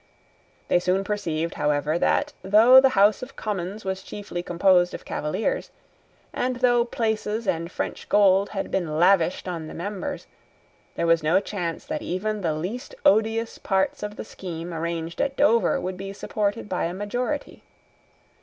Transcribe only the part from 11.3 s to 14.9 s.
chance that even the least odious parts of the scheme